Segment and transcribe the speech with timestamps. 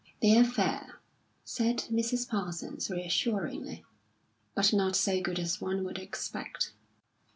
[0.19, 0.99] "They're fair,"
[1.43, 2.27] said Mrs.
[2.27, 3.85] Parsons, reassuringly;
[4.55, 6.73] "but not so good as one would expect."